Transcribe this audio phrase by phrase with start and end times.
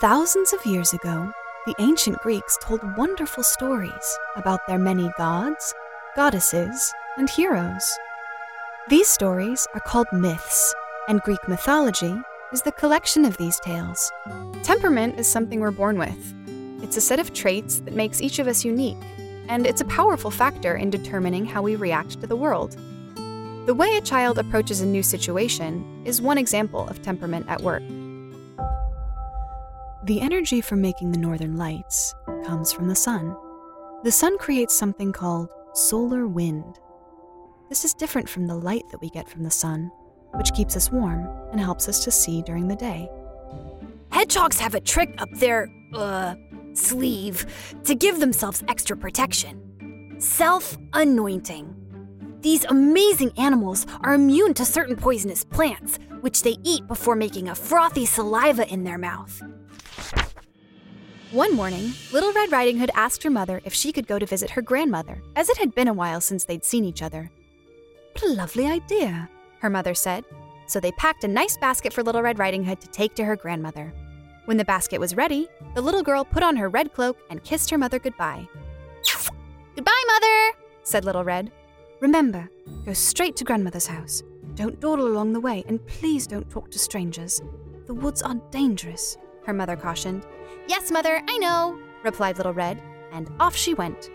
[0.00, 1.32] Thousands of years ago,
[1.66, 5.72] the ancient Greeks told wonderful stories about their many gods,
[6.16, 7.84] goddesses, and heroes.
[8.88, 10.74] These stories are called myths,
[11.08, 12.12] and Greek mythology
[12.52, 14.10] is the collection of these tales.
[14.64, 16.34] Temperament is something we're born with.
[16.82, 18.98] It's a set of traits that makes each of us unique,
[19.48, 22.76] and it's a powerful factor in determining how we react to the world.
[23.66, 27.82] The way a child approaches a new situation is one example of temperament at work.
[30.04, 33.34] The energy from making the northern lights comes from the sun.
[34.02, 36.78] The sun creates something called solar wind.
[37.70, 39.90] This is different from the light that we get from the sun,
[40.34, 43.08] which keeps us warm and helps us to see during the day.
[44.12, 46.34] Hedgehogs have a trick up their, uh,
[46.74, 47.46] sleeve
[47.84, 51.83] to give themselves extra protection self anointing.
[52.44, 57.54] These amazing animals are immune to certain poisonous plants, which they eat before making a
[57.54, 59.42] frothy saliva in their mouth.
[61.30, 64.50] One morning, Little Red Riding Hood asked her mother if she could go to visit
[64.50, 67.30] her grandmother, as it had been a while since they'd seen each other.
[68.12, 69.30] What a lovely idea,
[69.60, 70.26] her mother said.
[70.66, 73.36] So they packed a nice basket for Little Red Riding Hood to take to her
[73.36, 73.90] grandmother.
[74.44, 77.70] When the basket was ready, the little girl put on her red cloak and kissed
[77.70, 78.46] her mother goodbye.
[79.74, 81.50] Goodbye, Mother, said Little Red.
[82.00, 82.50] Remember,
[82.84, 84.22] go straight to Grandmother's house.
[84.54, 87.40] Don't dawdle along the way, and please don't talk to strangers.
[87.86, 90.26] The woods are dangerous, her mother cautioned.
[90.68, 94.10] Yes, Mother, I know, replied Little Red, and off she went.